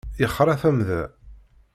[0.21, 1.01] Yexra tamda.